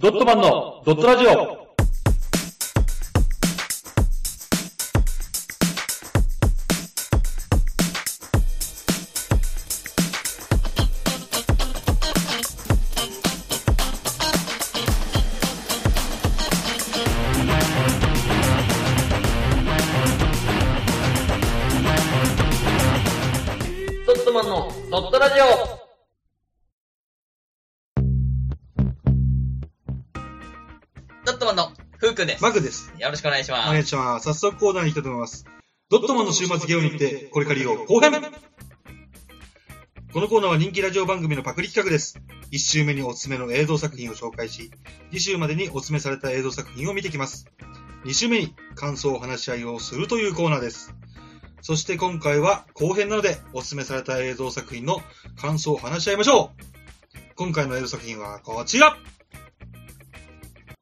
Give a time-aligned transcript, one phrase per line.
[0.00, 1.59] ドットマンのドットラジオ。
[32.20, 32.42] くんです。
[32.42, 32.92] マグです。
[32.98, 33.68] よろしくお願いします。
[33.68, 34.24] お願いします。
[34.24, 35.46] 早速コーナーに行きたいと思います。
[35.88, 38.12] ドットマンの週末ゲオに行って、これから言おう後編
[40.12, 42.20] このコーナーは人気ラジオ番組のパクリ企画です。
[42.52, 44.70] 1週目におすすめの映像作品を紹介し、
[45.10, 47.46] 次週までにおすすめされた映像作品を見てきます。
[48.04, 50.94] 2週目に感想を話し合いをするというコーナーです。
[51.62, 55.00] そして今回は後編なので、おすすめされた映像作品の
[55.40, 56.70] 感想を話し合いましょう
[57.36, 58.96] 今回の映像作品はこちら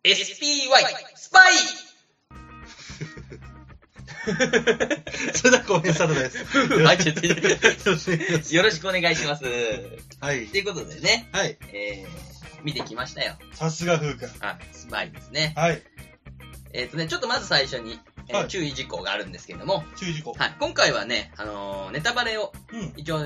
[0.04, 0.16] SPY、
[1.14, 1.52] スパイ
[5.34, 6.44] それでは後編スタートです。
[6.84, 9.44] はい、ちょっとよろしくお願いします。
[10.20, 10.58] はいと。
[10.58, 11.56] いうことでね、はい。
[11.72, 13.36] えー、見てきましたよ。
[13.55, 14.50] さすが風花。
[14.52, 15.55] あ、スパイですね。
[15.56, 15.82] はい。
[16.72, 20.32] えっ、とね、ちょっとまず最初に、えーはい注意事項があるんですけれども、注意事項。
[20.34, 22.92] はい、今回はね、あのーネタバレをうん。
[22.96, 23.18] 一応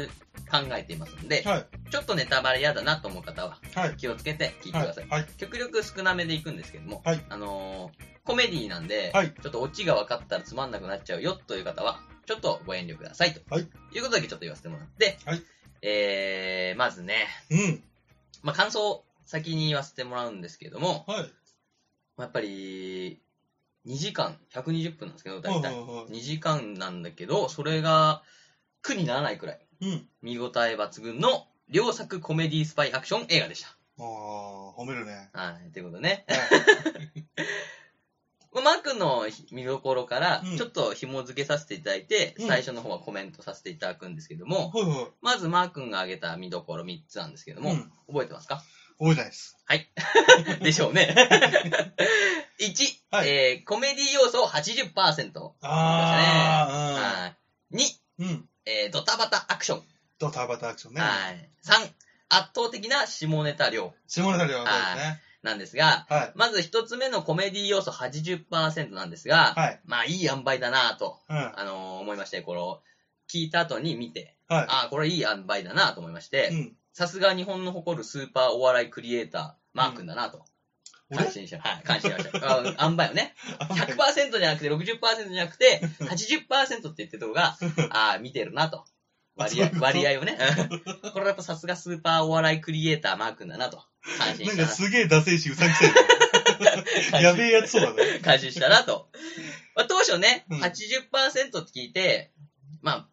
[0.51, 1.91] 考えていますので、はい。
[1.91, 3.97] ちょっとネタバレ嫌だなと思う方ははい。
[3.97, 5.09] 気をつけて聞いてくはいださい。。
[5.09, 5.27] はい。
[5.39, 13.41] 極力少なめでいくんですけども、はいあのーコメディなんで、はいちょっとオチが分かったらつまんなくなっちゃうよという方は、ちょっとご遠慮くださいと。
[13.53, 13.63] はい。
[13.63, 13.65] い
[13.99, 15.43] うことだけちょっと言わせてもらって、はい。
[15.83, 17.83] えー、まずね、うん。
[18.45, 21.33] まあ、感想を先に言わせてもらうんですけども、はい。
[22.19, 23.21] やっぱり、
[23.87, 25.75] 2時間、120分なんですけど、大体。
[25.75, 28.23] は2時間なんだけど、それが
[28.83, 29.89] 苦にならないくらい、い。
[29.89, 30.09] うん。
[30.23, 33.69] 見応え抜群の両作コメディスパイアクション映画でした。
[33.69, 35.31] ああ、褒めるね。
[35.33, 36.25] はい、ということでね。
[36.29, 36.39] はい。
[38.55, 45.07] まあマー君の見どころからうん、ちょっと紐付けさせていただいて、うん最初の方はコメントさせていただくんですけども、はいはい。
[45.23, 48.63] まずマー君が挙げた見どころ3つなんですけども、うん覚えてますか？
[49.03, 49.57] 覚えてないです。
[50.63, 51.15] でしょうね。
[52.61, 55.53] 1、はいえーコメディ要素80%。
[55.61, 57.27] あは
[57.73, 57.77] い。
[57.77, 57.89] 2、あ、
[58.21, 58.27] うん。
[58.27, 58.49] うん。
[58.65, 59.83] えードタバタアクション。
[60.19, 61.01] ドタバタアクションね。
[61.01, 61.51] はい。
[61.65, 61.93] 3、
[62.29, 65.23] 圧倒的な下ネタ量下ネタ量はですね。
[65.43, 66.33] なんですが、はい。
[66.37, 69.81] まず1つ目のコメディ要素80%なんですが、はい。
[69.85, 71.37] まあいい塩梅だなぁと、うん。
[71.37, 72.81] はあのー思いまして、この、
[73.29, 74.55] 聞いた後に見て、い。
[74.69, 76.77] ああ、これいい塩梅だなぁと思いまして、うん。
[76.93, 80.45] さすが日本の誇るスーパーお笑いクリエイター、マー君だなと。
[81.11, 81.69] 俺感心しました。
[81.71, 82.59] はい、感心しました。
[82.59, 83.35] あ塩梅をね。
[83.71, 87.57] 100%じゃなくて60%じゃなくて、80%って言ってるところが、
[87.91, 88.85] ああ、見てるなと。
[89.37, 90.37] 割合、割合をね。
[91.13, 93.83] これはやっぱさすがスーパーお笑いクリエイター、マー君だなと。
[94.19, 94.63] 感心したな。
[94.63, 97.23] なんかすげえダセいし、うさんくさいね。
[97.23, 98.19] やべえやつそうだね。
[98.21, 99.09] 感心したなと。
[99.75, 102.33] まあ、当初ね、うん80%って聞いて、
[102.83, 103.09] まあ、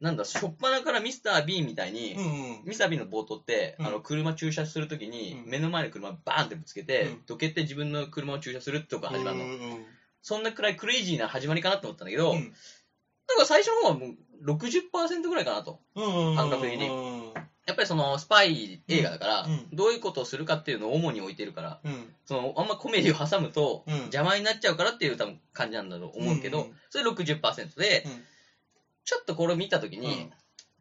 [0.00, 2.60] なんだ、しょっぱなからミスター・ビーンみたいに、うんうん。
[2.64, 3.86] ミスター・ビーンの冒頭って、うん。
[3.86, 5.50] あの、車駐車するときに、うん。
[5.50, 7.22] 目の前の車バーンってぶつけて、うん。
[7.26, 9.44] どけて自分の車を駐車するってとこが始まるの。
[9.44, 9.86] うんうん
[10.22, 12.40] そんなくらいクレイジーな始まりかなと思ったんだけど、うん。
[13.26, 15.80] なんか最初の方はもう60%ぐらいかなと。
[15.94, 16.88] 感覚的に。
[16.88, 16.92] う
[17.28, 17.32] ん
[17.66, 19.68] やっぱりそのスパイ映画だから、うん。
[19.72, 22.14] どういうことをするかっていうのを主に置いてるから、うん。
[22.26, 23.96] そのあんまコメディを挟むとうん。
[23.96, 28.24] 邪魔になっちゃうからっていう多分感じなんだと思うけど、それ60%で、うん
[29.04, 30.32] ちょっとこれ見たときに、うん。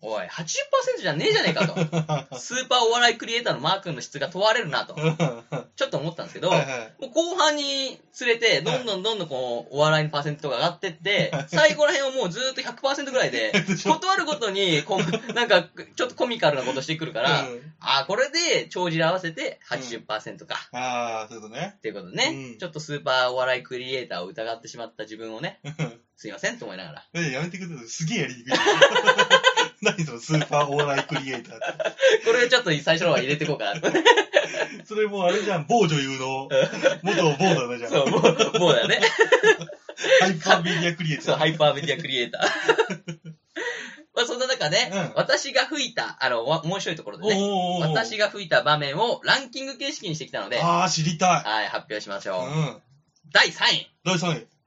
[0.02, 1.76] おい、80%じゃねえじゃねえかと。
[2.40, 4.96] スーパーお笑いクリエイターのマー君の質が問われるなと、
[5.76, 7.02] ちょっと思ったんですけど、はいはい。
[7.02, 13.52] もう後半につれて、どんどんどんどんこう、お笑いのパーセントが上がってって、最後ら辺はもうずーっと100%ぐらいで、
[13.84, 15.02] 断るごとに、こう、
[15.34, 17.74] なんか、ちょっとコミカルなことしてくるから、うん。
[17.82, 20.56] あーこれで、帳尻合わせて80%か。
[20.72, 21.74] ああ、そういうことね。
[21.78, 22.58] っていうことでね、うん。
[22.58, 25.60] ちょっとスーパーお笑いクリエイターを疑ってしまった自分をね、
[26.20, 27.04] すいませんと思いながら。
[27.14, 28.52] えやめてくれるすげえやりにくい。
[29.82, 32.26] 何そのスーパーお笑いクリエイターって。
[32.26, 33.90] これちょっと最初の方は入れていこうかなと。
[34.86, 36.50] それもうあれじゃん、某女優の
[37.04, 37.92] 元某だねじゃん。
[37.92, 39.00] そう、もう、もうだよね。
[40.20, 41.38] ハイパーメディアクリエイタそう、ー。
[41.40, 42.42] ハイパーメディアクリエイター。
[44.14, 52.30] まあそんな中ね、うん私が吹いた、あの、わ面白いところでね、おー私が吹いた場面をランキング形式にしてきたので、ああ、知りたはい、発表しましい。
[52.30, 52.50] ょう。
[52.50, 52.82] うん。
[53.32, 53.92] 第3位。
[54.04, 54.59] 第3位。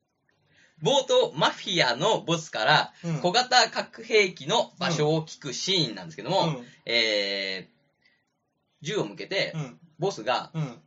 [0.82, 3.20] 冒頭、マフィアのボスからうん。
[3.20, 6.66] 小型核兵器の場所を聞くシーンなんですけども、うん。
[6.84, 9.78] えー、銃を向けてう、ん。
[9.98, 10.78] ボスが、うん。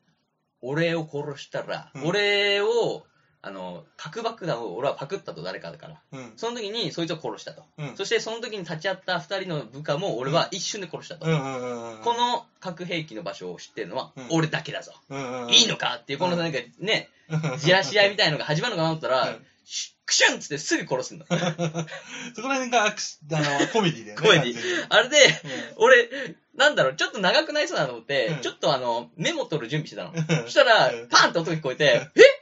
[0.62, 3.06] 俺を殺したら、うん俺を、
[3.42, 6.02] あの、核爆弾を俺はパクったと誰かだから。
[6.12, 6.34] うん。
[6.36, 7.64] その時にそいつを殺したと。
[7.78, 7.96] うん。
[7.96, 11.28] そしてその時に立ち会った二人の部下も俺は一瞬で殺したと。
[11.28, 11.98] うんうんうんうん。
[12.00, 14.94] こ、の核兵器の場所を知ってるのはうん俺だけだぞ。
[15.10, 19.46] うんうんうん、いいのかっていう、このなんかね、うんじらし合いみたいのが始まるのかなと思ったらうん、
[20.06, 21.26] クシュンっつってすぐ殺すんだ。
[22.36, 24.28] そこら辺がアクシ、あの、コメディだよね。
[24.28, 24.86] コメディ。
[24.90, 25.18] あれで、
[25.78, 26.10] 俺、
[26.56, 28.42] なんだろう、ちょっと長くなりそうだなと思って、うん。
[28.42, 30.12] ちょっとあの、メモ取る準備してたの。
[30.12, 30.44] うん。
[30.46, 32.35] そしたらうん、パンって音が聞こえて、え？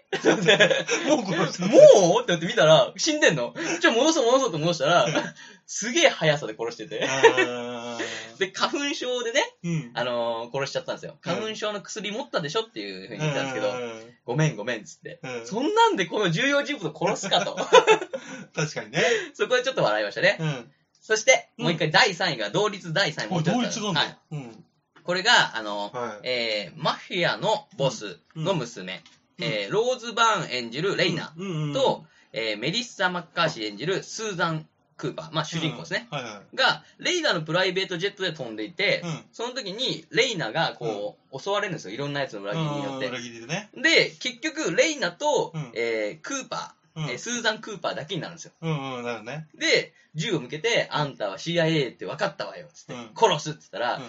[1.08, 1.68] もう殺した。
[1.68, 1.78] も
[2.20, 2.24] う？
[2.24, 3.54] って思って見たら、死んでんの？
[3.82, 5.08] ちょ、戻そう戻そうって戻したら、
[5.66, 7.08] すげえ速さで殺してて。
[8.40, 9.92] で、花粉症でね、うん。
[9.94, 11.14] あのー殺しちゃったんですよ。
[11.24, 15.20] うん花粉症の薬持ったでしょっていうふうに言ったんですけど、うんごめんごめんっつって。
[15.24, 17.56] うんそんなんでこの重要人物を殺すかと。
[18.56, 19.04] 確かにね。
[19.34, 20.38] そこでちょっと笑いましたね。
[20.40, 20.72] うん。
[21.02, 24.18] そして、うんもう一回第3位が同率第3位同一なんはいだ。。
[24.32, 24.64] うん。
[25.04, 26.28] これが、あの、はい。
[26.28, 36.08] えー、マフィアのボスの娘、うんえー、ローズ・バーン演じるレイナうんうんうんと、えー、メリッサ・マッカーシー演じるスーザン・クーパー、まあ主人公ですね。。
[36.12, 36.56] うんはいはい。
[36.56, 41.96] が、レイナのプライベートジェットで飛んでいて、うんその時にレイナがこう、襲われるんですよ。
[41.96, 43.08] いろんなやつの裏切りによって。
[43.08, 43.70] うん裏切りでね。
[43.76, 48.52] で、結局、レイナと、うんえー、クーパうんー、えースーザン・クーパーだけになるんですよ。
[48.62, 49.48] うんうん、なるね。
[49.56, 54.04] で、銃を向けて、あんたは CIA って分かったわよ、つって、うん殺すって言ったら、うん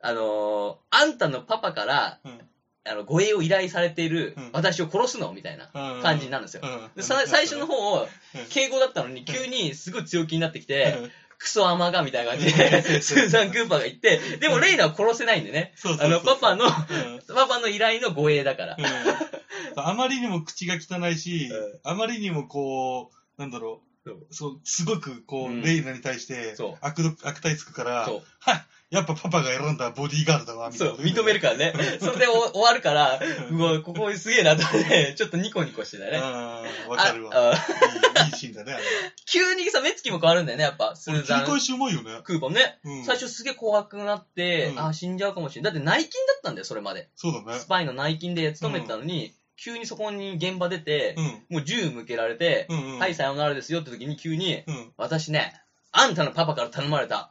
[0.00, 2.40] あのーあんたのパパから、うん
[2.88, 4.50] あの、護衛を依頼されているうん。
[4.52, 5.32] 私を殺すの？
[5.32, 6.02] みたいなうん。
[6.02, 6.62] 感じになるんですよ。
[6.64, 6.90] うん。
[6.96, 8.08] でさ最初の方、うん。
[8.48, 11.10] 敬語だったのに、急にすごい強気になってきて、うん。
[11.38, 12.56] クソアマがみたいな感じうん。
[12.56, 15.72] で、スーザン・クーパーが言って、でもレイナは殺せないんでね。
[16.00, 16.70] あの、パパの、うん。
[17.32, 18.76] パパの依頼の護衛だから。
[18.76, 18.84] うん。
[19.76, 23.87] あまりにも口が汚いしう、あまりにもこう、なんだろう、
[24.30, 28.22] そう、すごくこうんう、レイナに対してそう悪ど悪態つくから、そう。
[28.40, 31.04] はやっぱパパが選んだボディーガードだわ、みたそ、いうな。
[31.04, 31.74] 認めるからね。
[32.00, 36.12] それでお終わるから、うんうわ、ここすげえなと思って、 ちょっとニコニコしてたね。
[36.16, 37.50] うん、わかるわ。
[37.50, 38.82] ああいいいいシーンだね、あれ。
[39.26, 41.60] 急にさ、目つきも変わるんだよね、やっぱ、スーザン切り返。
[41.60, 42.20] しうまいよね。
[42.24, 42.78] クーパーね。
[42.82, 43.04] うん。
[43.04, 45.72] 最初すげえ怖くなって、うんあ、死んじゃうかもしれない。
[45.74, 47.10] だって内勤だったんだよ、それまで。
[47.14, 47.66] そうだねス。
[47.66, 51.56] パイの内勤で勤めてたのに、急にそこに現場出て、うん。
[51.56, 52.98] もう銃向けられて、うんうん。
[52.98, 54.92] はい、さようならですよって時に急に、うん。
[54.96, 55.52] 私ね、
[55.92, 57.30] あんたのパパから頼まれた、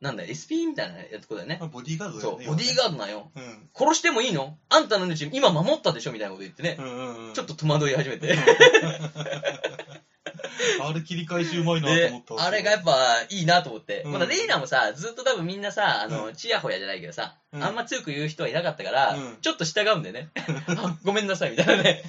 [0.00, 1.58] なんだよ、SP みたいなやつことだよね?
[1.60, 2.46] まあボディーガードだそう、よね。
[2.46, 3.30] ボディーガードなんよ。
[3.36, 3.68] うん。
[3.74, 4.56] 殺してもいいの？
[4.68, 6.12] あんたの命今守ったでしょ？
[6.12, 6.76] みたいなこと言ってね。
[6.78, 7.34] うんうんうん。
[7.34, 8.36] ちょっと戸惑い始めて。
[10.82, 12.92] あれ切り返しうまいなとで思った、わあれがやっぱ
[13.30, 14.02] いいなと思って。
[14.04, 20.30] うんまだレイナもさ、ずっと多分みんなさ、あの、うチヤホヤじゃないけどさ、うんあんま強く言う人はいなかったから、うんちょっと従うんだよね。
[20.68, 22.02] あごめんなさい、みたいなね。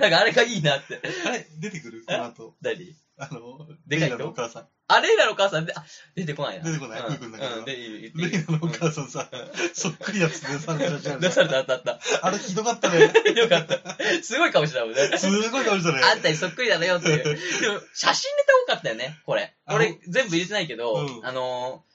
[0.00, 1.00] なんかあれがいいなって。
[1.26, 2.04] あれ出てくる？
[2.06, 2.54] この後。
[2.62, 2.94] 何？
[3.20, 4.68] あの、でかい人レイナのお母さん。
[4.86, 5.66] あ、レイナのお母さん？
[5.66, 5.84] で、あ、
[6.14, 6.64] 出てこないな。
[6.64, 9.28] 出てこないうんんだけどうん、で、言っていいレイナのお母さんさ、
[9.74, 11.20] そっくりなつでされてらっしゃる。
[11.20, 12.00] 出された、あったあった。
[12.22, 13.12] あれひどかったね。
[13.36, 13.96] よかった。
[14.22, 15.18] すごい顔してたもんね。
[15.18, 16.00] すごい顔したね。
[16.02, 17.24] あんたにそっくりだよっていう。
[17.60, 19.54] でも、写真ネタ多かったよね、これ。
[19.66, 21.88] あ俺、全部入れてないけど、うんあのー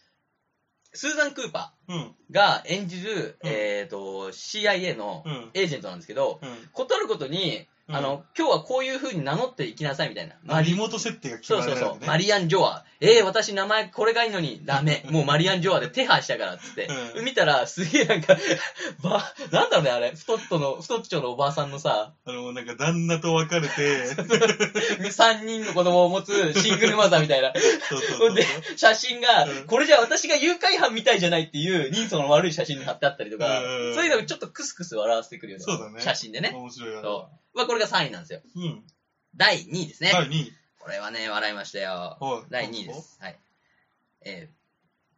[0.96, 1.98] スーザン・クーパうん。
[1.98, 5.50] ーが演じる、うんえっ、と、CIA のうん。
[5.56, 6.70] エージェントなんですけど、うん。
[6.72, 10.36] ことあることに、うんあの、今日はこういう風に名乗っていきなさいみたいな。
[10.46, 12.06] まあ、リモート設定が決そうそうそう。
[12.08, 12.86] マリアン・ジョア。
[13.02, 15.04] えー、私名前これがいいのにダメ。
[15.12, 16.88] もうマリアン・ジョアで手配したからっつって。
[17.16, 18.38] うん見たら、すげえなんか、
[19.04, 20.12] ば、なんだろうね、あれ。
[20.12, 24.06] 太っとの、太っちょのおばあさんのさ、あの、なんか旦那と別れて、
[25.04, 27.54] 3人の子供を持つシングルマザーみたいな。
[27.90, 28.36] そうそうそう。
[28.36, 28.46] で、
[28.78, 36.52] 写真がうん、これじゃ私が誘拐犯みたいじゃないっていう人相の悪い写真に貼ってあったりとか、うんそういうのがちょっとクスクス笑わせてくるようなそうだね写真でね。
[36.54, 37.02] 面白いわ。
[37.02, 38.42] そまあこれが3位なんですよ。
[38.56, 38.84] うん。
[39.36, 40.12] 第2位ですね。
[40.14, 40.54] 第2位。
[40.80, 42.18] これはね、笑いましたよ。
[42.20, 42.94] はい第2位で。
[42.94, 43.18] す。
[43.22, 43.40] はい。
[44.22, 44.64] えー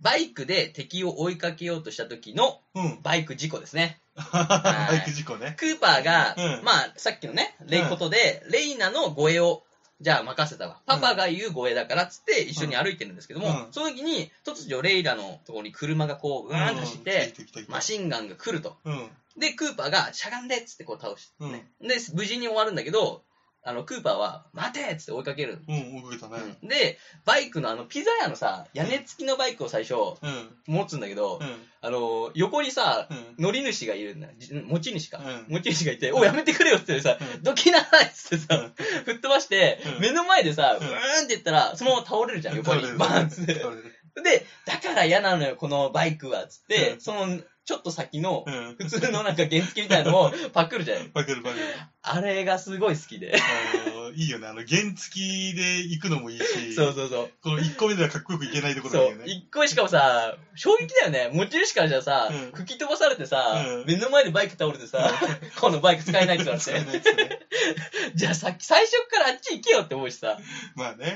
[0.02, 3.00] バイクで敵を追いかけようとした時のうん。
[3.02, 4.00] バイク事故ですね。
[4.16, 5.56] バイク事故ね。
[5.58, 9.65] クーパーが、うんまあ、さっきのね、レイことで、レイナの護衛を、
[10.02, 10.82] じゃあ任せたわ。
[10.86, 17.34] パパが言う護衛だからっつって一緒に歩いてるんですけども、うんその時に突如レイラのところに車がこう、うーんと走って、
[17.70, 18.78] マシンガンが来ると。
[18.84, 19.10] うん。
[19.38, 21.52] で、クーパーがしゃがんでっつってこう倒して、うん。
[21.52, 23.24] ねで、無事に終わるんだけど、
[23.68, 25.58] あの、クーパーは、待てっつって追いかける。
[25.68, 26.38] うん、動けたね。
[26.62, 30.50] うんで、バイクのあの、ピザ屋のさ、屋根付きのバイクを最初、うん。
[30.68, 31.56] 持つんだけど、うん。
[31.82, 33.44] あの、横にさ、うん。
[33.44, 34.28] 乗り主がいるんだ。
[34.38, 35.18] じ持ち主か。
[35.18, 38.70] うん持ち主がいて、お、やめてくれよっってさ、うんどきなさいっつってさ、
[39.06, 42.84] 吹っ飛ばして、うん目の前でさ、ううんーんって言ったら、そのまま倒れるじゃん、横に。
[43.00, 43.56] バーンっつって。
[43.56, 48.76] 倒れるで、だから嫌なのよ、このバイクは、つって、うんその、ちょっと先の、うん。
[48.78, 51.12] 普通のなんか原付みたいなのを パクるじゃん。
[51.12, 51.66] バケるバケる。
[52.04, 53.36] あれがすごい好きで。
[53.36, 54.48] あの、いいよね。
[54.48, 57.32] あの、原付きで行くのもいいし、そうそうそう。
[57.42, 59.26] この1個目ではかっこよくいけないところそうがいいよ。
[59.26, 59.32] ね。
[59.32, 61.32] 一個目しかもさ、衝撃だよね。
[61.34, 65.12] 持ち主からじゃさ、うん吹き飛ばされてさ、うん目の前でバイク倒れてさ、
[65.60, 66.62] このバイク使えないってなって。
[66.62, 67.40] 使えないっつってね
[68.14, 70.38] じゃあさっき最初からあっち行けよって思うしさ。
[70.76, 71.16] まあね。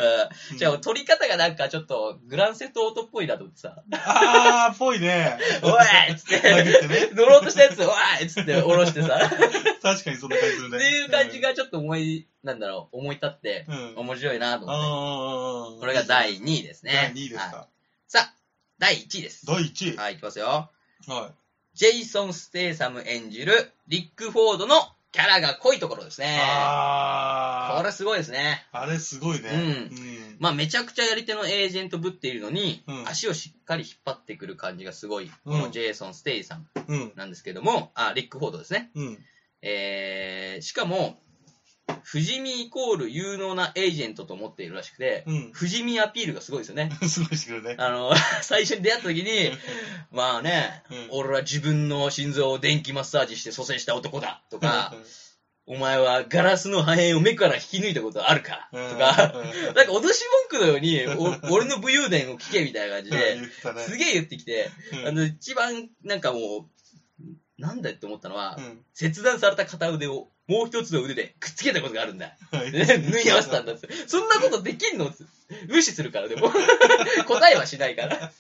[0.52, 0.58] うん。
[0.58, 3.76] じゃあ取り方がなんかちょっとグランセットオートっぽいなと思ってさ。
[3.92, 5.38] あー、ぽいね。
[5.62, 5.74] おい
[6.12, 6.39] っつって。
[6.44, 7.10] 殴ってね。
[7.14, 7.92] 乗ろうとしたやつ、お
[8.22, 9.20] いっつって下ろしてさ。
[9.82, 10.78] 確かにそんな感じするね。
[10.78, 13.66] っていう感じがちょっと思い、なんだろう、思い立って。
[13.96, 15.80] 面白いなと思って。
[15.80, 17.14] これが第2位ですね。
[17.16, 17.68] 第2位ですはいか。
[18.08, 18.34] さあ、
[18.78, 19.46] 第1位です。
[19.46, 19.98] 第1位。
[19.98, 20.70] はい、いきますよ。
[21.08, 21.32] は
[21.74, 24.76] ジェイソン・ステイサム演じるリック・フォードの
[25.12, 26.26] キャラが濃いところですい。
[26.26, 26.40] ね。
[26.40, 27.78] あー。
[27.78, 28.66] これすごいですね。
[28.72, 29.50] あれすごいね。
[29.54, 30.38] うんうん。
[30.40, 37.14] まあめちゃくちゃやり手のエージェントぶっているのに、うん足をしっかり引っ張ってくる感じがすごい、うんこのジェイソン・ステイサムうん。
[37.16, 38.92] なんですけども、あ、リック・フォードですね。
[38.96, 39.18] うん。
[39.62, 41.20] えー、しかも、
[42.04, 45.52] 不死身イコール有能なエージェントと思っているらしくて、うん。
[45.54, 46.90] 不死身アピールがすごいですよね。
[47.08, 47.76] すごいしてくるね。
[47.78, 49.52] あの、 最初に出会った時に、
[50.12, 54.94] まあね、うん俺は自分の心臓を電気マッサージして蘇生した男だとか、
[55.66, 63.38] お前はガラスの破片を目から引き抜いたことあるかとうんか、うんなんか脅し文句のように、お 俺の武勇伝を聞けみたいな感じで。
[63.86, 66.79] すげえ言ってきて、うんあの、一番なんかもう、
[67.60, 72.36] なんだよって思ったのは、うん切断された片腕をもう一つの腕でくっつけたことがあるんだ。
[72.52, 73.88] はいで 縫い合わせたんだって。
[74.08, 75.14] そんなことできんの？
[75.68, 76.52] 無視するから、でも。
[77.28, 78.32] 答えはしないから。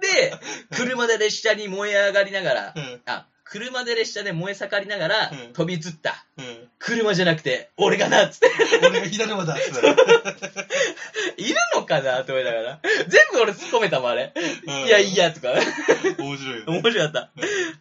[0.00, 0.34] で、
[0.76, 6.24] 車で列車に燃え上がりながら、うんあ、車で列車で燃え盛りながらうん飛び移った。
[6.38, 8.50] うん車じゃなくて、俺がな、つって。
[8.86, 12.80] 俺が左馬だって言っているのかなと思いながら。
[13.08, 14.34] 全部俺突っ込めたもん、あれ。
[14.66, 15.16] たいや、いい。
[15.16, 15.52] や、とか。
[15.52, 16.78] うん面白いよね。
[16.82, 17.12] 面白かっ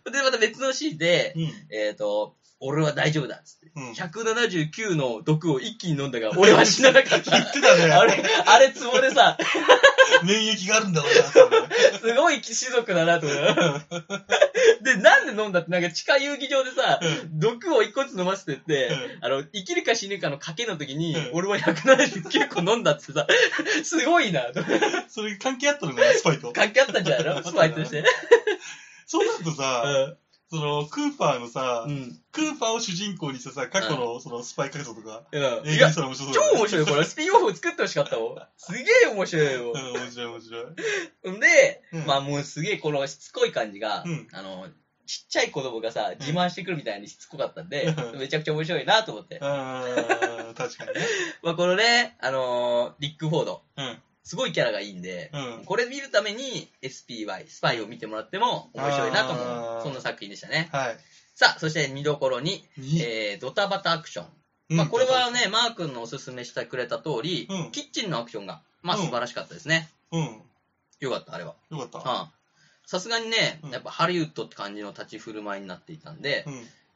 [0.05, 0.09] た。
[0.11, 1.75] で、また別のシーンで、うん。
[1.75, 3.71] えっ、と、俺は大丈夫だ、つって。
[3.75, 3.91] うん。
[3.91, 7.31] 179の毒を一気に飲んだが、俺は死ななかった。
[7.31, 7.91] 言ってたね。
[7.91, 9.37] あれ、あれツボでさ、
[10.23, 11.31] 免疫があるんだ俺は
[11.99, 13.43] それすごい貴族だなと思う。
[14.83, 16.99] で、なんで飲んだって、なんか地下遊戯場でさ、
[17.31, 18.91] 毒を一個ずつ飲ませてって、
[19.21, 23.27] あの、生きるか死ぬかの賭けの時にうん、俺は179個飲んだってさ、
[23.83, 24.61] すごいなと。
[25.09, 26.51] それ関係あったのかな、スパイと？
[26.53, 27.43] 関係あったんじゃないの？
[27.43, 28.03] スパイとして。
[29.05, 30.15] そうなるとさ、
[30.53, 32.19] その、クーパーのさう、ん。
[32.31, 36.59] クーパーを主人公にしたさ、過去のそのスパイ活動とか、いや、画にしたら面白そう超だね。
[36.59, 36.85] 面白い。
[36.85, 38.37] これ、スピンオフ作ってほしかったもん。
[38.57, 39.77] すげえ面白いよう。
[39.77, 41.31] ん、面白い面白い。
[41.31, 44.67] んで、うんまあもうすげえこのしつこい感じが、うんあの、
[45.07, 49.35] ちっちゃい子供がさ、自慢してくるみたいにしつこかったんで、うんめちゃくちゃ面白いなと思って。
[49.35, 49.41] うん、
[50.53, 51.07] 確かにね。
[51.41, 54.01] まあこのね、あのーリック・フォード、うん。
[54.23, 60.69] すごいキャラがいいんで、うんこれ見るために SPY、スパイを見てもらっても面白いなと思う、そんな作品でしたね。
[60.71, 60.97] はい。
[61.35, 63.01] さあ、そして見どころに、に？
[63.01, 64.25] えー、ドタバタアクション。
[64.69, 69.89] うんまあこれはね、マー君のおすすめしてくれた通り、うんキッチンのアクションが、まあうん素晴らしかったですね。
[70.11, 70.41] うん。
[70.99, 71.55] よかった、あれは。
[71.69, 71.97] よかった。
[71.99, 72.31] はあ
[72.85, 76.53] さすがにねうん、やっぱハリウッドって感じの立ち振る舞いになっていたんで、うん。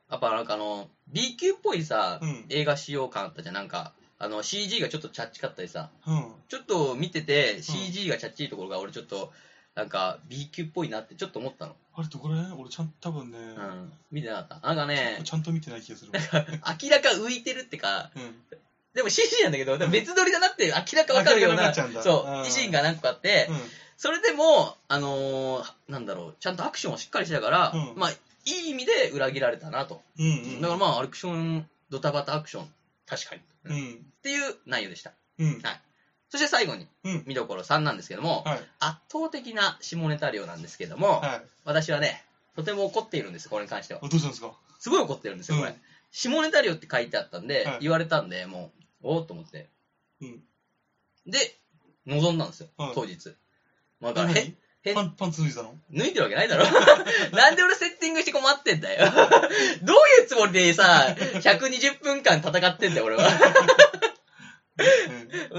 [0.10, 3.56] やっぱなんかあの、B 級っぽいさ、うん映画仕様感あったじゃん。
[3.56, 6.26] なんか、あの CG がちょっとチャッチかったりさ、うん。
[6.48, 9.32] ちょっと見てて CG がチャッチいところが俺ちょっと、
[9.76, 11.76] なんか B 級っぽいなってちょっと思ったの。
[11.96, 12.62] あれどこら辺？
[12.62, 13.94] 俺ちゃん多分ね、うん。
[14.12, 14.68] 見てなかった。
[14.68, 16.12] なんかね、ちゃんと見てない気がする。
[16.82, 18.44] 明らか浮いてるってか、うん。
[18.96, 21.82] でも CG なんだけど、でも別撮りだなって明らかわかるような、そ
[22.28, 23.48] うう、んシーンが何個かあって、
[23.98, 30.02] それでも、あのーなんだろう、ちゃんとアクションをしっかりしてたから、うんまあ、いい意味で裏切られたなと。
[30.18, 30.26] うん。
[30.26, 30.62] うん。
[30.62, 32.74] だからまあ、アクション、ドタバタアクション、
[33.06, 33.42] 確かに。
[33.70, 34.06] うっん。
[34.24, 35.14] ていう内容でした。
[35.40, 35.62] うん。
[36.30, 37.24] そして最後に、うん。
[37.26, 38.60] 見どころ3なんですけども、はい。
[38.80, 41.42] 圧倒的な下ネタ量なんですけども、はい。
[41.64, 42.24] 私はね、
[42.56, 44.02] とても怒っているんです、これに関しては。
[44.04, 44.54] あどうしたんですか？
[44.80, 45.72] すごい怒ってるんですよ、これ。
[45.72, 45.78] うん
[46.10, 48.72] 下ネタ量って書いてあったんで、はい言われたんで、も
[49.04, 49.68] う、おおっと思って。
[50.22, 50.42] うん。
[51.28, 51.38] で、
[52.06, 53.36] 臨んだんですよ、はい当日。
[54.00, 54.42] まあ、だから、
[54.94, 55.76] パン、パンツ脱いだの？
[55.92, 56.66] 脱いでるわけないだろ
[57.36, 59.12] なんで俺セッティングして困ってんだよ。
[59.84, 63.30] どういうつもりでさ、120分間戦ってんだよ、俺は。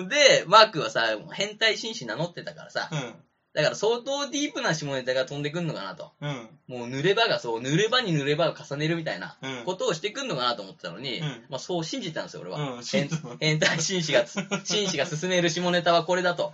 [0.08, 3.14] で、マークはさ、変態紳士名乗ってたからさ、うん。
[3.54, 6.12] だから相当ディープな下ネタが飛んでくんのかなと。
[6.20, 6.48] うん。
[6.68, 9.64] もう濡れ場がそう、濡れ場に濡れ場を重ねるみたいなうん。
[9.64, 12.80] ことをしてくんのかなと思ってたのに、うんまあそう信じてたんですよ、俺は。
[13.40, 14.24] 変態紳士が、
[14.64, 16.52] 紳士が進める下ネタはこれだと。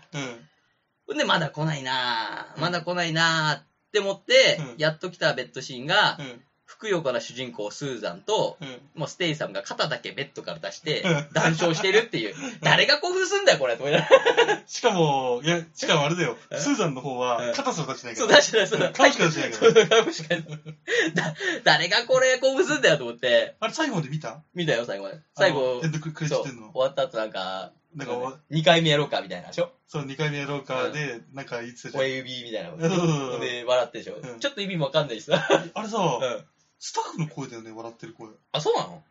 [1.08, 1.14] うん。
[1.14, 6.40] ほんで、まだ来ないなぁ、まだ来ないなぁって思って、うんやっと来たベッドシーンが、うん。
[6.66, 8.80] ふくよかな主人公スーザンと、うん。
[9.00, 12.34] もうステイサムが肩だけベッドから出してうん、談笑してるっていう。
[12.62, 13.76] 誰が興奮すんだよ、これ。
[13.76, 14.08] と思いなが
[14.46, 16.37] らしかも、いや、しかもあれだよ。
[16.50, 18.37] えスーザンの方うんは、肩すら出してないかそう、ら。
[18.38, 18.90] 出してない、そうだ。
[18.92, 19.87] 顔しか出してないそうから。
[19.87, 21.34] だ、顔しか出してないだ
[21.64, 24.42] 誰がこれ興奮すんだよと思って、あれ最後まで見た？
[24.54, 25.20] 見たよ、最後まで。
[25.37, 29.70] 最後あのエン、ドクレジそう、ットんの終わった後なんか、なんかわ、2回目やろうかみたいなでしょ？
[29.86, 32.04] そう、2回目やろうかで、なんか言ってたじゃん。
[32.04, 32.70] 親指みたいな。
[32.70, 35.46] そうそうそうで、笑ってるでしょ、うんちょっと意味もわかんないしさ。
[35.74, 36.44] あれさ、うん。
[36.78, 38.28] スタッフの声だよね、笑ってる声。
[38.52, 39.02] あ、そうなの？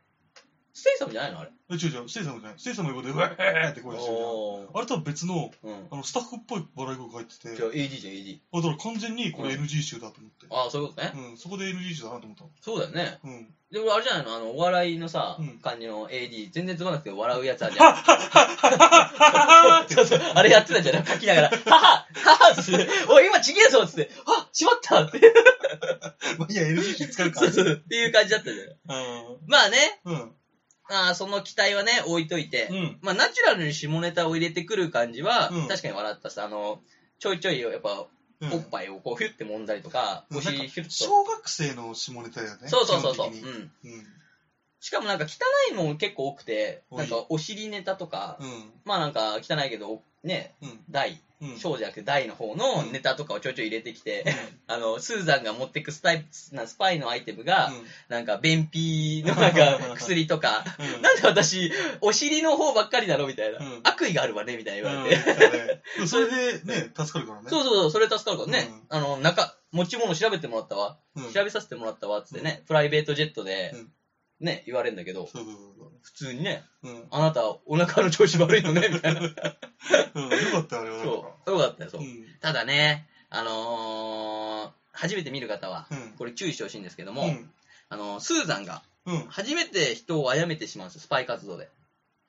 [0.73, 1.51] ステイサムじゃないのあれ？
[1.69, 2.59] え、違う違う、ステイサムじゃない。
[2.59, 4.77] ステイサムの横で、うわーって声してるじゃん。
[4.77, 5.87] あれとは別の、うん。
[5.91, 8.39] あの、スタッフっぽい笑い声が入ってて、じゃあ AD じゃん、AD。
[8.51, 10.47] あ、だから完全にこれうん NG 集だと思って。
[10.49, 11.13] ああ、そういうことね。
[11.15, 12.49] うん、そこで NG 集だなと思ったの。
[12.59, 13.19] そうだよね。
[13.23, 13.53] うん。
[13.71, 14.35] でもあれじゃないの？
[14.35, 17.93] あの、お笑いのさうん、感じの AD、全然つまんなくて笑うやつあるじゃん。
[17.93, 18.67] はっはっはっは
[19.77, 25.19] っはってそうそう、あれやってたじゃん、書きながら、ははははっつって、おい、今ちげえぞっつって、あ、しまったって。
[26.37, 27.51] まあいいや、NG 集使うから。
[27.51, 28.67] そうそう、っていう感じだったじゃん。
[29.47, 30.31] まあね、うん。
[30.89, 30.95] うん。
[30.95, 32.99] あーその期待はね、置いといて、うん。
[33.01, 36.81] まあナチュラルに下ネタを入れてくる感じは、うん確かに笑ったさ、あの、
[37.19, 38.07] ちょいちょいやっぱ、
[38.41, 40.91] うんおっぱいをこう、ヒュッて揉んだりとか、うんお尻ヒュッと。
[40.91, 42.67] 小学生の下ネタだよね。
[42.67, 43.31] そうそうそうそう。
[43.31, 43.71] 基本うん。
[43.81, 44.05] 的にうん。
[44.81, 45.27] しかもなんか汚
[45.71, 48.73] いもん結構多くて、多いなんかお尻ネタとか、うん。
[48.83, 50.79] まあなんか汚いけど、ね、うん。
[50.89, 51.57] 大、うん。
[51.57, 54.25] 小じゃなくて大の方のネタとかをちょいちょい入れてきて、
[54.67, 57.71] あの、スーザンが持ってくスタイなスパイのアイテムが、
[58.07, 60.63] なんか便秘のなんか薬とか。
[61.01, 66.07] なんで私、お尻の方ばっかりだろみたいな、うん悪意があるわねみたいな言われて。
[66.07, 67.49] それでね、助かるからね。
[67.49, 68.69] そうそうそう、それ助かるからね。
[68.69, 70.97] うんあの、中、持ち物調べてもらったわ。
[71.15, 71.33] うん。
[71.33, 73.91] 調べさせてもらったわ、つってね、プライベートジェットで、うん
[74.43, 76.89] ね、言われるんだけど、そうそうそ普通にね、う。
[76.89, 77.07] うん。
[77.11, 79.21] あなた、お腹の調子悪いのね、みたいな。
[80.15, 80.29] うん。
[80.29, 81.03] よかったよ、あれは。
[81.03, 82.03] そう、よかったよ、そうう。
[82.03, 82.25] ん。
[82.41, 86.11] ただね、あのー、初めて見る方は、うん。
[86.17, 87.51] これ注意してほしいんですけども、うん。
[87.89, 89.25] あの、スーザンが、うん。
[89.27, 91.69] 初めて人を殺めてしまうんですよ、スパイ活動で。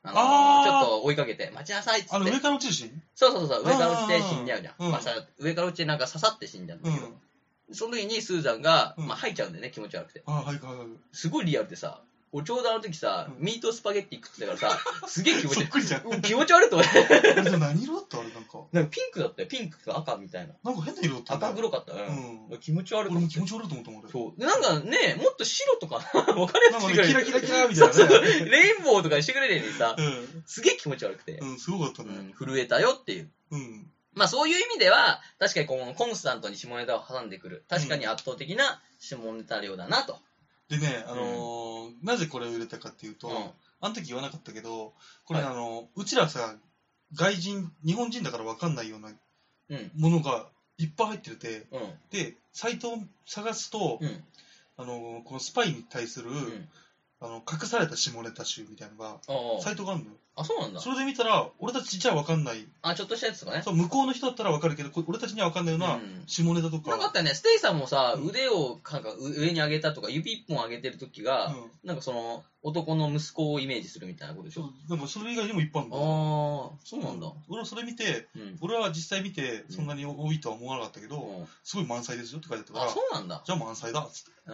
[0.02, 2.16] あのーあーちょっと追いかけて、待ちなさいっつって。
[2.16, 2.72] あの、上から落ち
[3.14, 4.74] そうそうそう、上から落ちて死んじゃうじゃん。
[4.78, 7.20] うんまあさ、上から落ちてなんか刺さって死んじゃうんだうけど、ん。
[7.74, 10.22] その時にスーザンが、うんまあ吐いちゃうんだよね、気持ち悪くて。
[10.26, 10.86] あ、はいはいはい。
[11.12, 12.02] すごいリアルでさ、
[12.32, 15.62] 俺ちょうどあの時さ、うんミートスパゲッティ食ってたからさ、すげえ気持ち悪い。
[15.62, 16.02] そっくりじゃん。
[16.08, 17.58] うん気持ち悪いと思って。
[17.58, 18.18] 何色だった？
[18.18, 18.58] あれなんか。
[18.72, 20.54] なんかピンクだったよ、ピンクか赤みたいな。
[20.64, 21.92] なんか変な色だった赤黒かった。
[21.92, 21.96] う。
[21.96, 24.10] うん気持ち悪い俺も気持ち悪いと思ったもん、俺。
[24.10, 24.40] そう。
[24.40, 25.96] で、なんかね、もっと白とか、
[26.32, 27.24] わかりなんかね、やすくしてくれる。
[27.26, 28.20] キラキラキラみたいな。
[28.20, 28.50] ね。
[28.50, 30.42] レインボーとかにしてくれるのにさ、うん。
[30.46, 32.10] すげえ気持ち悪くて、うん、すごかったね。
[32.16, 33.30] うん、震えたよっていう。
[33.52, 33.90] うん。
[34.14, 37.64] まあそういう意味では、確かにこのコンスタントに下ネタを挟んでくる。
[37.68, 40.18] 確かに圧倒的な下ネタ量だなと。
[40.68, 44.94] でね、あのー、なぜこれを入れたかっていうと、うんあの時言わなかったけど、
[45.26, 46.56] これ、はいあの、うちらさ、
[47.12, 49.10] 外人、日本人だから分かんないような
[49.68, 49.90] うん。
[49.94, 50.46] ものが
[50.78, 51.80] いっぱい入ってて、うん。
[52.10, 54.24] で、サイトを探すと、うん。
[54.78, 56.68] あの、このスパイに対する、うん。
[57.24, 60.16] あの、隠された下ネタ集みたいなのが、あサイトがあるのよ。
[60.36, 60.42] あ。
[60.42, 60.80] あ、そうなんだ。
[60.80, 62.66] それで見たら、俺たちじゃ分かんない。
[62.82, 63.62] あ、ちょっとしたやつとかね。
[63.62, 66.90] そう、向こうの人だったら分かるけど、俺たちには分かんないようなうん下ネタとか。
[66.90, 74.70] なんかあったよね、ステイさんもさ、うん腕をなんかう上に上げたとか、指一本上げてる時が、うんなんかその、男の息子をイメージするみたいなことでしょ？
[74.88, 76.78] でもそれ以外にもいっぱいあるんああだよ。
[76.82, 77.30] ー、そうなんだ。
[77.48, 78.58] 俺はそれ見て、うん。
[78.62, 83.42] 俺は実際見て、そんなに多いとは思わなかったけど、うんすごい満載ですよって書いてあったかあ、ら、そうなんだ。
[83.44, 84.30] じゃあ満載だっつって。
[84.46, 84.52] あ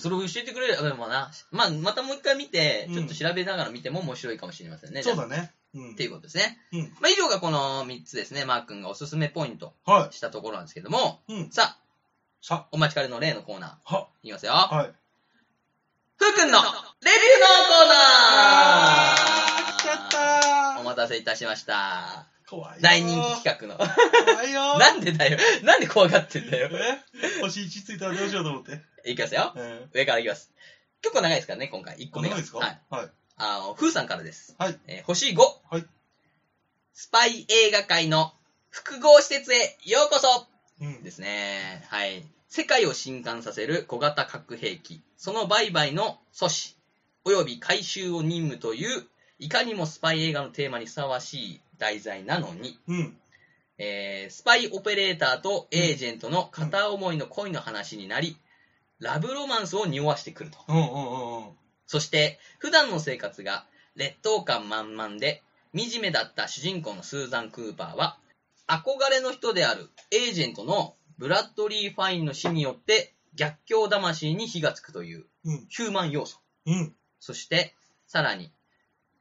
[0.00, 0.78] それを教えてくれる。
[0.78, 5.02] あでもな、まあ、またもう一回見て、うんちょっと調べながら見ても面白いかもしれませんね。
[5.02, 5.52] そうだね。
[5.74, 6.58] うんっていうことですね。
[6.72, 11.34] うんまあ、以上がこの3つですね、マー君がおすすめポイントはしたところなんですけども、い。
[11.34, 11.50] うん。
[11.50, 11.78] さあ、
[12.40, 14.52] さ、お待ちかねの例のコーナー、は、いきますよ。
[14.52, 14.92] はい。
[16.18, 22.26] ふうくんのレビューのコーナー来ちゃったお待たせいたしました。
[22.46, 22.80] ー怖い。
[22.80, 23.76] 大人気企画の。
[23.76, 24.78] 怖いよー。
[24.80, 25.38] なんでだよ。
[25.62, 26.70] なんで怖がってんだよ。
[26.72, 28.82] え星1ついたらどうしようと思って。
[29.10, 29.52] いきますよ。
[29.54, 29.90] うん。
[29.92, 30.50] 上からいきます。
[31.02, 31.96] 結構長いですからね、今回。
[31.98, 32.34] 1個目が。
[32.36, 32.58] 長いですか？
[32.58, 32.80] はい。
[32.90, 33.10] はい。
[33.36, 34.54] あの、ふうさんからです。
[34.58, 34.78] はい。
[34.88, 35.38] えー星5。
[35.70, 35.84] はい。
[36.94, 38.32] スパイ映画界の
[38.70, 40.46] 複合施設へようこそ
[40.80, 41.02] うん。
[41.04, 41.86] ですね。
[41.90, 42.24] はい。
[42.48, 46.76] 世界を震撼させる小型核兵器、その売買の阻止、
[47.24, 49.04] および回収を任務という、
[49.40, 53.16] いかにもスパイ映画のテーマにふさわしい題材なのに、うん。
[53.78, 58.36] えースパイオペレーターとエージェントの片思いの恋の話になり、
[59.00, 60.58] ラブロマンスを匂わしてくると。
[60.68, 61.44] うんうんうんうん。
[61.88, 65.42] そして、普段の生活が劣等感満々で、
[65.76, 68.18] 惨めだった主人公のスーザン・クーパーは、
[68.68, 75.66] 憧れの人であるエージェントのブラッドリー・ファインの死によって逆境魂に火がつくといううん。
[75.68, 76.40] ヒューマン要素。
[76.66, 76.94] うん。
[77.20, 77.74] そして、
[78.06, 78.52] さらに、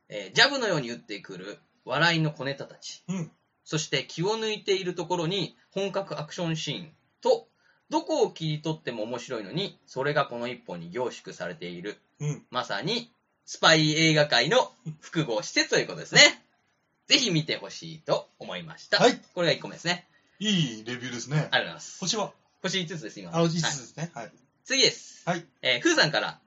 [0.10, 3.04] えージャブのように打ってくる笑いの小ネタたち。
[3.08, 3.32] うん。
[3.64, 7.48] そして気を抜いているところに本格アクションシーンと、
[7.90, 12.00] どこを切り取っても面白いのに、それがこの一本に凝縮されている。
[12.20, 12.46] うん。
[12.50, 13.12] まさに、
[13.46, 16.44] スパイ映画界の複合施設ということですね。
[17.08, 18.98] ぜひ見てほしいと思いました。
[18.98, 19.22] はい。
[19.34, 20.08] これが1個目ですね。
[20.40, 21.40] いいレビューですねあ。
[21.40, 22.00] りがとうございます。
[22.00, 22.47] 星は？
[22.62, 23.36] 星5つです、今。
[23.36, 24.12] あ、5つはいですね。
[24.14, 24.32] はい。
[24.66, 25.24] 次です。
[25.30, 25.46] はい。
[25.62, 26.40] えー、ふーさんから、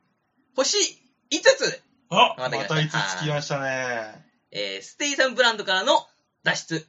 [0.56, 4.24] 星5つあままたた5来ましたつつきましたね。
[4.50, 6.06] えー、ステイサムブランドからの
[6.42, 6.86] 脱出で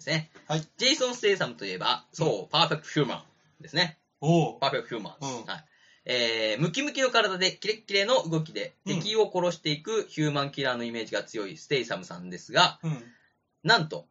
[0.00, 0.30] すね。
[0.48, 0.62] はい。
[0.78, 3.26] ジェイソン・ステイサムといえば、そう、パーフェクト・ヒューマ
[3.60, 3.98] ンですね。
[4.20, 4.60] おう。
[4.60, 5.64] パーフェクト・ヒューマン、うんはい。
[6.06, 13.02] えー、ムキムキの体でキレッキレの動きでうん敵を殺していくヒューマンキラーのイメージが強いステイサムさんですが、うん。
[13.62, 14.06] なんと、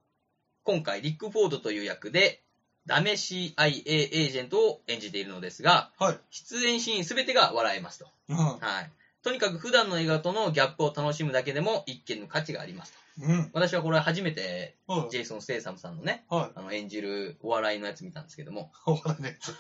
[0.64, 2.44] 今回リック・フォードという役で、
[2.88, 6.20] ダメ CIA エージェントを演じているのですが、はい。
[6.30, 8.08] 出演シーンすべてが笑えますと。
[8.30, 8.38] うん。
[8.38, 8.92] はい。
[9.24, 13.00] とにかく普段の映画とのギャップを楽しむだけでも一見の価値がありますと。
[13.26, 13.50] うん。
[13.54, 15.10] 私はこれ初めてはい。
[15.10, 16.52] ジェイソン・ステイサムさんのね、はい。
[16.54, 19.56] あの演じるお笑いのやつ見たんですけども、お笑いのやつ。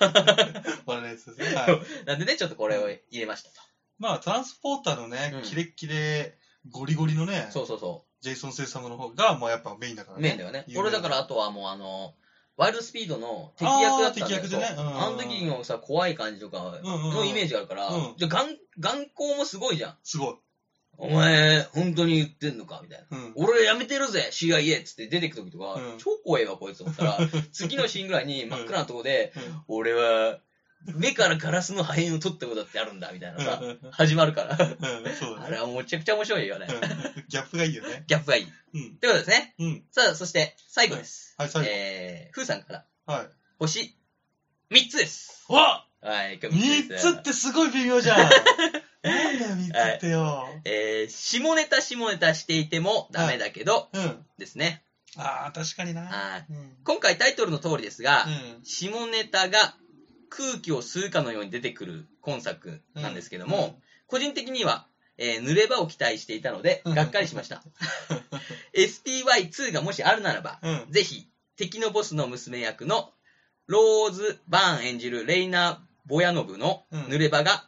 [0.85, 1.55] お 笑いのやつですね。
[1.55, 2.05] はい。
[2.05, 3.55] なんでね、ちょっとこれを入れましたと。
[3.97, 6.37] まあ、トランスポーターのねうん、キレッキレ、
[6.69, 10.21] ゴリゴリのね、そうそうそジェイソン・セイサムの方が、もうやっぱメインだからう。
[10.21, 10.29] ね。
[10.29, 10.65] メインだよね。
[10.75, 12.13] 俺だからあとはもうあの、
[12.57, 19.95] ワイルドスピードの敵役だったんだよあー敵役でねそううんあの時のさ、怖い感じとかのイメージがあるから、うんじゃあ眼、眼光もすごいじゃん。
[20.03, 20.35] すごい。
[20.97, 23.17] お前、本当に言ってんのかみたいな。
[23.17, 23.33] うん。
[23.35, 24.79] 俺辞めてるぜ CIA!
[24.79, 27.19] っつって出てく時とか、うん超怖えわこいつと思ったら、
[27.51, 29.33] 次のシーンぐらいに真っ暗なとこで、
[29.67, 30.39] 俺は、
[30.93, 34.57] 目からガラスの破片を取ったことだってあるんだ、みたいなさ、うん始まるから。
[34.57, 35.47] うん、そうだね。
[35.47, 36.67] あれはもうめちゃくちゃ面白いよね。
[36.69, 38.03] うんギャップがいいよね。
[38.07, 38.45] ギャップがいい。
[38.45, 38.95] うん。
[38.97, 39.55] ということですね。
[39.59, 39.83] うん。
[39.91, 41.35] さあ、そして、最後です。
[41.37, 41.69] はい、最後。
[41.71, 43.27] えー、ふーさんから、はい。
[43.59, 43.95] 星、
[44.71, 45.45] 3つです。
[45.49, 48.17] わはい、今日3つってすごい微妙じゃん。
[49.01, 50.47] なんだよ、三つってよ。
[50.65, 54.25] えー、下ネタ下ネタしていてもダメだけど、うん。
[54.37, 54.83] ですね。
[55.17, 56.45] ああ、確かにな。
[56.83, 59.75] 今回タイトルの通りですが、うん下ネタが
[60.35, 67.63] 空気を吸うかのように出てくる今作なんですけども、個人的には、えー濡れ場を期待していたので、うんがっかりしました。
[68.75, 70.81] SPY2 がもしあるならば、うん。
[70.83, 70.91] うん。
[70.91, 73.11] ぜひ、敵のボスの娘役の
[73.67, 77.65] ローズ・バーン演じるレイナ・ボヤノブの濡れ場が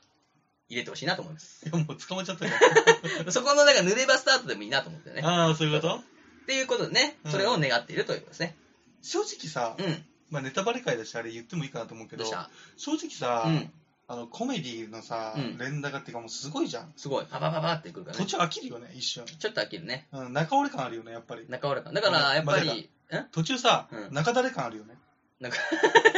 [0.70, 1.66] 入れてほしいなと思います。
[1.68, 2.52] いや、もう捕まっちゃったよ。
[3.32, 5.22] そこのなんか濡れ場スタートでもいいなと思ってね。
[5.24, 5.96] ああ、そういうこと？
[5.96, 6.02] っ
[6.46, 8.56] ていうことでね、うんそれを願っているということですね。
[9.02, 10.06] 正直さう、ん。
[10.30, 12.50] まあネタバレ会だしあれ言ってもいいかなと思うけどどうし、た？
[12.76, 13.72] 正直さう、ん。
[14.10, 16.94] あの、コメディのさうん、連打がっていうかもうすごいじゃん。
[16.96, 17.26] すごい。
[17.30, 18.30] パパパパってくるから途ね。
[18.30, 19.26] 中飽きるよね、一瞬。
[19.26, 20.08] ちょっと飽きるね。
[20.14, 21.46] うん、中折れ感あるよね、やっぱり。
[21.50, 21.94] 中村感。
[21.94, 24.96] だから、やっぱり、ん途中さう、ん中だれ感あるよね。
[25.40, 25.58] なんか、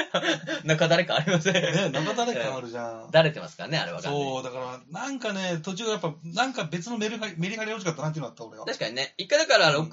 [0.63, 1.53] 中誰かありません。
[1.53, 3.11] ね、中だれ感あるじゃん。
[3.11, 4.01] だれてますからね、あれは。
[4.01, 8.65] そう、だから、なんかね、途中やっぱ、なんか別のメリハリメリハリ欲しかったなっていうのあった、俺は。
[8.65, 9.13] 確かにね。
[9.17, 9.89] 一回だから60、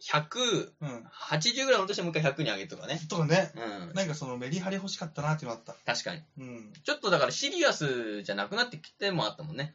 [0.00, 1.06] 100、うん。
[1.12, 3.00] 80ぐらいの落としてもう一回100に上げるとかね。
[3.08, 3.92] とかね、うん。
[3.94, 5.74] なんかそのメリハリ欲しかったなっていうのあった。
[5.84, 6.22] 確かに。
[6.38, 6.72] うん。
[6.82, 9.74] ちょっとだからシリアスじゃなくなってきてもあったもんね。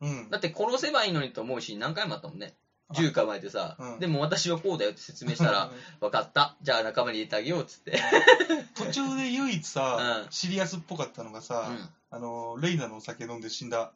[0.00, 0.30] うん。
[0.30, 2.56] だって殺せばいいのにと思うシーン何回もあったもんね。
[2.94, 3.98] 銃構えてさ、うん。
[3.98, 6.56] でも私はこうだよって説明したら、分かった。
[6.62, 8.00] じゃあ仲間に入れてあげようっつって。
[8.74, 10.32] 途中で唯一さ、うん。
[10.32, 11.94] シリアスっぽかったのがうさ、ん。
[12.10, 13.92] あの、レイナのお酒飲んで死んだ、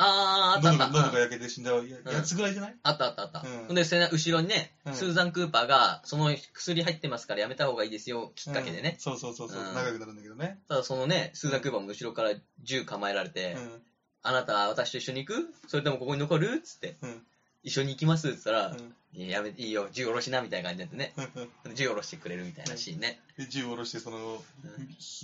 [0.00, 0.86] あー、あったあった。
[0.86, 1.88] 喉が喉がうん焼けて死んだやうん。
[2.12, 2.76] やつぐらいじゃない？
[2.84, 3.40] あったあったあった。
[3.40, 3.66] うん。
[3.66, 4.94] ほんで、せな後ろにね、うん。
[4.94, 8.90] スーザン・クーパーが、その薬入ってますからやめた方がいいですよ、きっかけでね。
[8.90, 9.00] うん。
[9.00, 9.74] そうそうそうそう、うん。
[9.74, 10.60] 長くなるんだけどね。
[10.68, 12.30] ただそのね、スーザン・クーパーも後ろから
[12.62, 13.82] 銃構えられて、うん。
[14.22, 15.54] あなた私と一緒に行く？
[15.68, 16.60] それともここに残る？
[16.62, 17.22] つって、うん
[17.62, 21.30] 一緒に行きますって言ったら、うんいややめていいよ、銃下ろしなみたいな感じになってね、
[21.64, 23.18] うん銃下ろしてくれるみたいなシーンね。
[23.38, 24.20] で、銃を下ろして、その、ん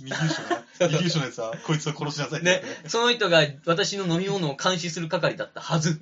[0.01, 0.65] 右後ろな。
[0.89, 5.99] 右後ろのやつは、こいつを殺しなさいっねその人が私の飲み物を監視する係だったはず。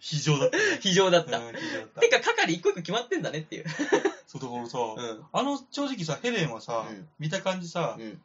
[0.00, 0.62] 非常だったね。
[0.80, 1.38] 非常だった。
[1.38, 2.08] うん、非常だったて。
[2.08, 3.66] か、係一個一個決まってんだねっていう。
[4.26, 5.24] そうだからさ、うん。
[5.32, 8.20] あの、正直さ、ヘレンはさ、うん見た感じさう、ん。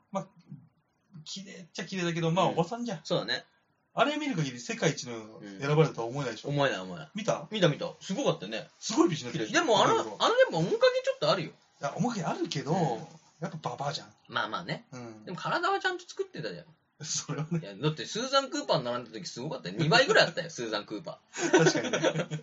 [1.26, 3.00] 綺麗っちゃ綺麗だけど、まあ、うんおばさんじゃん。
[3.04, 3.44] そうだね。
[3.94, 6.50] あれ見る限り世界一のん選ばれたとは思えないでしょ？
[6.50, 7.10] 思えない思えない。
[7.16, 7.48] 見た？
[7.52, 7.92] 見た見た。
[8.00, 8.68] すごかったよね。
[8.80, 11.50] すごい美人だったでもあの、あのでも面影ちょっとあるよ。
[11.50, 13.06] いや、面影あるけど、うん
[13.42, 14.08] やっぱババアじゃん。
[14.28, 14.86] まあまあね。
[14.94, 15.32] うんで。
[15.32, 16.66] も体はちゃんと作ってたじゃん。
[17.04, 19.76] それはね、いや、だってスーザン・クーパーに並んだ時すごかったよ。
[19.80, 21.18] 2倍ぐらいあったよ、 スーザン・クーパ
[21.52, 21.98] 確かにね。
[21.98, 22.40] ー。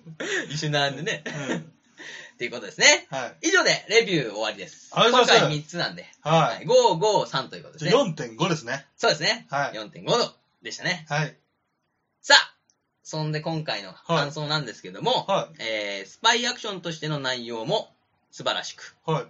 [0.53, 1.23] 一緒に並んでね。
[1.25, 1.57] うん。
[1.59, 3.07] っていうことですね。
[3.11, 3.49] はい。
[3.49, 4.91] 以上でレビュー終わりです。
[4.93, 6.05] ありがとうございます今回3つなんで。
[6.23, 6.65] ははい。
[6.65, 6.67] い。
[6.67, 7.93] 5、5、3ということですね。
[7.93, 8.87] 4.5ですね。
[8.97, 9.47] そうですね。
[9.51, 9.73] はい。
[9.75, 11.07] 4.5度でしたね。
[11.09, 11.37] はい。
[12.21, 12.55] さあ、
[13.03, 17.93] そんで今回の感想なんですけども、はえー、スパイアクションとしての内容も
[18.31, 19.11] 素晴らしく、い。
[19.11, 19.27] はい。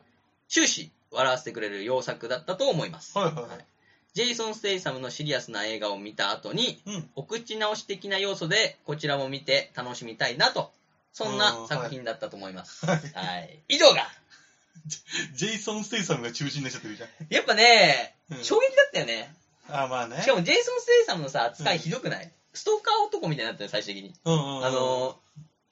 [0.49, 3.17] 終始笑わせてくれる良作だったと思います。
[3.17, 3.67] はいはいはい
[4.15, 7.11] ジェイソン・ステイサムのシリアスな映画を見た後に、うん。
[7.15, 10.73] お口直し的な要素でこちらも見て楽しみたいなと、
[11.13, 12.85] そんな作品だったと思います。
[12.85, 12.97] はい。
[13.15, 13.61] はい。
[13.69, 14.09] 以上が、
[15.35, 17.09] ジェイソン・ステイサムが中心になっちゃってるじゃん。
[17.31, 19.33] やっぱね、うん衝撃だったよね。
[19.71, 20.21] あ、まあね。
[20.23, 24.15] しかもジェイソン・ステイサムのさ、扱いひどくない、ストーカー男みたいになったよ、最終的に。
[24.25, 24.65] うんうんうん。
[24.65, 25.13] あの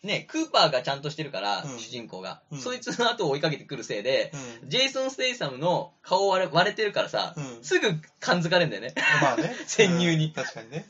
[0.05, 4.31] ー、ね、クーパーがちゃんとしてるから、うん主人公が、うんそいつの後を追いかけてくるせいで、
[4.63, 4.69] うん。
[4.71, 7.65] ジェイソン・ステイサムの顔割れ割れてるからさ、うん。
[7.65, 7.89] すぐ
[8.21, 8.95] 感づかれるんだよね。
[9.21, 9.55] まあね。
[9.67, 10.87] 潜入にうん確かにね。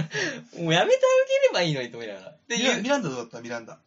[0.58, 2.30] もうやめてあげればいいのにと思いながら。
[2.30, 2.82] っていう。
[2.82, 3.40] ミランダどうだった？
[3.40, 3.78] ミランダ。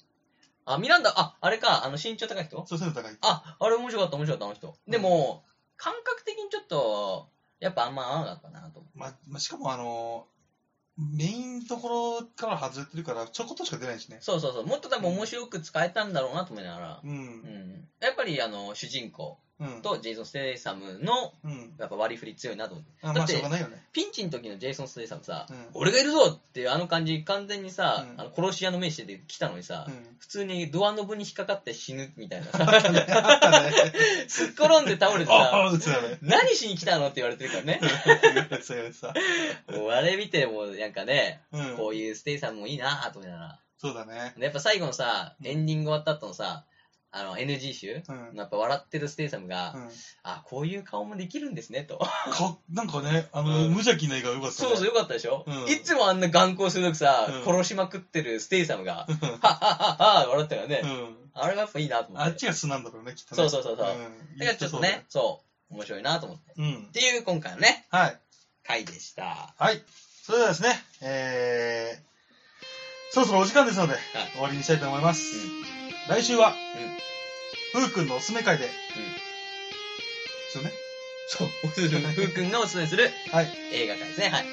[0.65, 2.65] あ、ミランダ、あ、あれか、あの身長高い人？
[2.67, 3.17] そう、背の高い。
[3.21, 4.75] あ、あれ面白かった、面白かった、あの人。
[4.87, 5.43] でも、
[5.77, 10.27] 感覚的にちょっと、やっぱあんま合わなかったなと思ま、ま、しかもあの、
[10.97, 11.89] メインとこ
[12.21, 14.23] ろから外れてるから、ちょこっとしか出ないしねう。。
[14.23, 14.65] そうそうそう。
[14.65, 17.03] もっと多分面白く使えたんだろうなと思いながら。
[17.03, 17.07] う。
[17.09, 17.17] うん
[17.49, 17.87] ん。
[17.99, 19.46] やっぱりあの、主人公うん。
[19.81, 21.73] とジェイソン・ステイサムの、うん。
[21.79, 22.91] やっぱ割り振り強いなと思って。
[23.01, 23.83] あまあ、だってしょうがないよね。
[23.91, 30.17] ピンチの時のジェイソン・ステイサムさ、うん俺がいるぞっていうあの感じ、完全にさ、うんあの殺し屋の目してて来たのにさ、うん。
[30.19, 33.05] 普通にドアノブに引っかかって死ぬみたいな あったね。
[33.09, 33.71] あったね。
[34.27, 36.17] すっ転んで倒れてあさ、あ、うつだね。
[36.21, 37.81] 何しに来たのって言われてるからね。
[38.61, 39.13] そうやさ。
[39.71, 41.77] もうあれ見てもなんかね、うん。
[41.77, 43.59] こういうステイサムもいいなと思いながら。
[43.79, 44.33] そうだね。
[44.37, 46.65] でやっぱ最後のさ、うんエンディング終わった後のさ、
[47.11, 48.35] あの NG 集、うん。
[48.35, 49.89] やっぱ笑ってるステイサムが、うん
[50.23, 51.97] あ、こういう顔もできるんですね、と。
[51.97, 54.69] か、なんかね、あの、うん無邪気な笑顔よかったね。
[54.69, 60.81] そうそう、よかったでしょ、うんいつもあんな眼光鋭くさ、うん殺しまくってるステイサムが、うんはっはっはっは笑ったよね。
[60.83, 61.15] うん。
[61.33, 62.29] あれがやっぱいいなと思って。
[62.29, 63.37] あっちが素なんだろうね、きっとね。
[63.37, 64.37] そうそうそうそううん。
[64.37, 65.41] だからちょっとね、そ
[65.71, 66.53] う、面白いなと思って。
[66.57, 66.91] うんっ。
[66.91, 68.19] ていう今回のね、はい。
[68.63, 69.53] 回でした。
[69.57, 69.81] はい。
[70.23, 70.69] それではですね、
[71.01, 73.95] えー、そろそろお時間ですので、
[74.33, 75.76] 終わりにしたいと思います。
[76.07, 76.55] 来週は、
[77.73, 78.71] ふうくんのおすすめ会で、で
[80.49, 80.71] すよね。
[81.27, 83.47] そう、ふうくんがおすすめするはい。
[83.73, 84.29] 映画会ですね。
[84.29, 84.45] はい。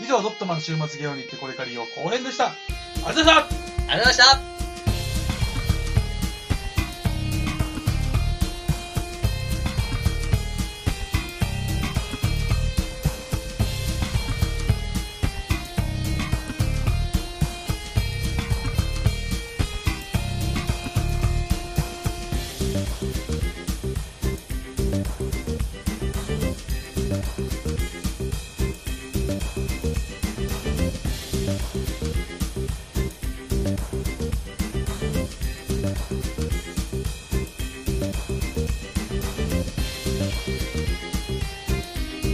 [0.00, 2.46] 以上、ドットマン週末ゲオに行ってこれからよ後編でした。
[2.48, 2.54] あ
[2.98, 4.55] りがとうございましたありがとうございました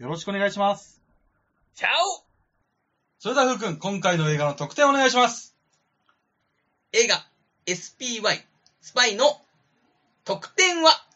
[0.00, 1.02] よろしくお願いします。
[1.74, 2.24] チャオ
[3.18, 5.54] それではふうくん、今回の映画の特典をお願いします。
[6.94, 7.22] 映画
[7.66, 8.42] SPY
[8.80, 9.42] スパイの
[10.24, 11.06] 特典は？